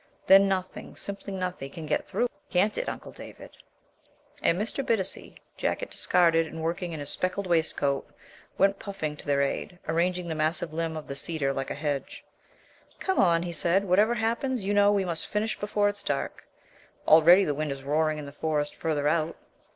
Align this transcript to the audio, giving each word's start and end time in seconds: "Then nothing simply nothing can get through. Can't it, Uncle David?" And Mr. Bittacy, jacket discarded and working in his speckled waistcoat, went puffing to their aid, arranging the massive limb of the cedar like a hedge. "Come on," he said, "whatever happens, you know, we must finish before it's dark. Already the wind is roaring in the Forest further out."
"Then 0.25 0.47
nothing 0.47 0.95
simply 0.95 1.31
nothing 1.31 1.69
can 1.69 1.85
get 1.85 2.07
through. 2.07 2.27
Can't 2.49 2.75
it, 2.75 2.89
Uncle 2.89 3.11
David?" 3.11 3.51
And 4.41 4.57
Mr. 4.59 4.83
Bittacy, 4.83 5.35
jacket 5.57 5.91
discarded 5.91 6.47
and 6.47 6.63
working 6.63 6.91
in 6.91 6.99
his 6.99 7.11
speckled 7.11 7.45
waistcoat, 7.45 8.09
went 8.57 8.79
puffing 8.79 9.15
to 9.17 9.27
their 9.27 9.43
aid, 9.43 9.77
arranging 9.87 10.27
the 10.27 10.33
massive 10.33 10.73
limb 10.73 10.97
of 10.97 11.05
the 11.05 11.15
cedar 11.15 11.53
like 11.53 11.69
a 11.69 11.75
hedge. 11.75 12.25
"Come 12.99 13.19
on," 13.19 13.43
he 13.43 13.51
said, 13.51 13.85
"whatever 13.85 14.15
happens, 14.15 14.65
you 14.65 14.73
know, 14.73 14.91
we 14.91 15.05
must 15.05 15.27
finish 15.27 15.59
before 15.59 15.87
it's 15.87 16.01
dark. 16.01 16.47
Already 17.07 17.43
the 17.43 17.53
wind 17.53 17.71
is 17.71 17.83
roaring 17.83 18.17
in 18.17 18.25
the 18.25 18.31
Forest 18.31 18.73
further 18.75 19.07
out." 19.07 19.35